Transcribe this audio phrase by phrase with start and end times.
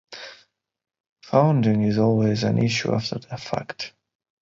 [1.21, 3.93] Funding is always an issue after the fact.